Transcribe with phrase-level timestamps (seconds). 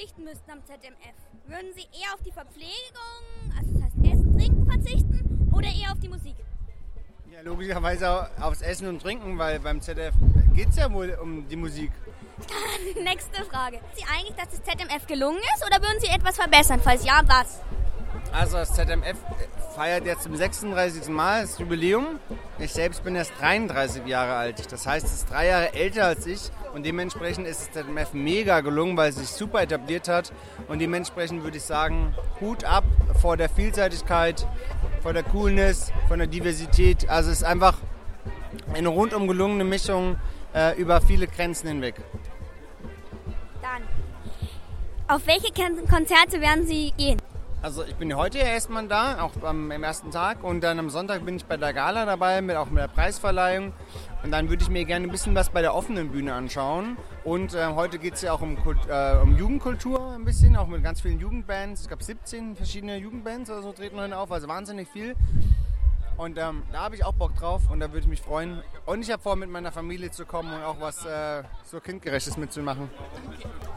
[0.00, 1.14] verzichten müssten am ZMF,
[1.46, 2.72] würden Sie eher auf die Verpflegung,
[3.58, 6.36] also das heißt Essen, Trinken verzichten oder eher auf die Musik?
[7.30, 10.14] Ja, logischerweise aufs Essen und Trinken, weil beim ZDF
[10.54, 11.92] geht es ja wohl um die Musik.
[13.02, 13.76] Nächste Frage.
[13.76, 16.80] Sind Sie eigentlich, dass das ZMF gelungen ist oder würden Sie etwas verbessern?
[16.82, 17.60] Falls ja, was?
[18.32, 19.16] Also das ZMF
[19.74, 21.08] feiert jetzt zum 36.
[21.08, 22.18] Mal das Jubiläum.
[22.58, 24.70] Ich selbst bin erst 33 Jahre alt.
[24.72, 28.60] Das heißt, es ist drei Jahre älter als ich und dementsprechend ist das ZMF mega
[28.60, 30.32] gelungen, weil es sich super etabliert hat.
[30.68, 32.84] Und dementsprechend würde ich sagen, Hut ab
[33.20, 34.46] vor der Vielseitigkeit,
[35.02, 37.08] vor der Coolness, von der Diversität.
[37.10, 37.78] Also es ist einfach
[38.74, 40.16] eine rundum gelungene Mischung
[40.54, 41.96] äh, über viele Grenzen hinweg.
[43.60, 43.82] Dann,
[45.08, 47.20] auf welche Kon- Konzerte werden Sie gehen?
[47.62, 50.42] Also ich bin heute erstmal da, auch am, am ersten Tag.
[50.42, 53.74] Und dann am Sonntag bin ich bei der Gala dabei, mit, auch mit der Preisverleihung.
[54.22, 56.96] Und dann würde ich mir gerne ein bisschen was bei der offenen Bühne anschauen.
[57.22, 60.82] Und äh, heute geht es ja auch um, äh, um Jugendkultur ein bisschen, auch mit
[60.82, 61.82] ganz vielen Jugendbands.
[61.82, 65.14] Es gab 17 verschiedene Jugendbands oder so treten heute auf, also wahnsinnig viel.
[66.16, 68.62] Und ähm, da habe ich auch Bock drauf und da würde ich mich freuen.
[68.86, 72.38] Und ich habe vor, mit meiner Familie zu kommen und auch was äh, so kindgerechtes
[72.38, 72.90] mitzumachen.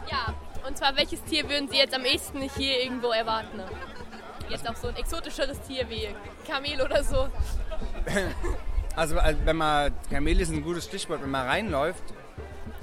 [0.10, 0.34] Ja,
[0.68, 3.62] und zwar welches Tier würden Sie jetzt am ehesten hier irgendwo erwarten?
[4.50, 6.10] Jetzt auch so ein exotischeres Tier wie
[6.48, 7.28] Kamel oder so.
[8.96, 12.04] Also also wenn man, Kamel ist ein gutes Stichwort, wenn man reinläuft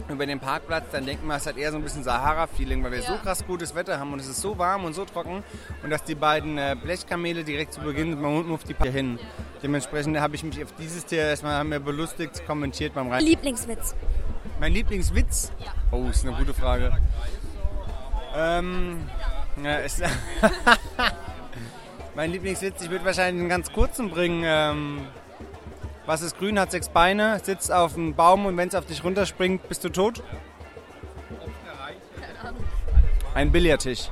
[0.08, 3.02] über den Parkplatz, dann denkt man, es hat eher so ein bisschen Sahara-Feeling, weil wir
[3.02, 3.18] so Ja.
[3.20, 5.44] krass gutes Wetter haben und es ist so warm und so trocken
[5.84, 9.20] und dass die beiden äh, Blechkamele direkt zu Beginn beim Hund auf die hier hin.
[9.62, 13.24] Dementsprechend habe ich mich auf dieses Tier erstmal wir belustigt, kommentiert beim Rein.
[13.24, 13.94] Lieblingswitz.
[14.58, 15.52] Mein Lieblingswitz?
[15.60, 15.72] Ja.
[15.92, 16.90] Oh, ist eine gute Frage.
[18.34, 19.08] Ähm,
[19.62, 20.02] ja, ist,
[22.14, 24.42] mein Lieblingswitz, ich würde wahrscheinlich einen ganz kurzen bringen.
[24.44, 25.06] Ähm,
[26.06, 29.04] was ist grün, hat sechs Beine, sitzt auf einem Baum und wenn es auf dich
[29.04, 30.22] runterspringt, bist du tot?
[33.34, 34.10] Ein Billardtisch.